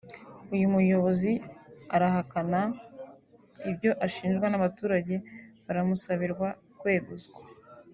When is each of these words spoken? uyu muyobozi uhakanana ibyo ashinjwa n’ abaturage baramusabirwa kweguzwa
uyu 0.53 0.65
muyobozi 0.73 1.31
uhakanana 1.95 2.61
ibyo 3.69 3.91
ashinjwa 4.05 4.45
n’ 4.49 4.53
abaturage 4.59 5.13
baramusabirwa 5.65 6.47
kweguzwa 6.79 7.41